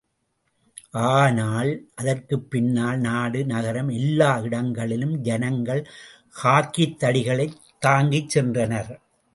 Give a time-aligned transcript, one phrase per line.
[1.09, 1.69] ஆனால்
[1.95, 5.83] அதற்குப்பின்னால் நாடு, நகரம் எல்லா இடங்களிலும் ஜனங்கள்
[6.43, 8.91] ஹாக்கித்தடிகளைத் தாங்கிச் சென்றனர்.